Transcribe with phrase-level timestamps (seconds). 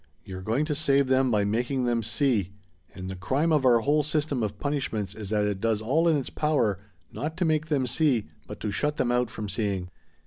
[0.25, 2.53] You're going to save them by making them see.
[2.95, 6.17] And the crime of our whole system of punishments is that it does all in
[6.17, 6.79] its power,
[7.11, 9.91] not to make them see, but to shut them out from seeing...."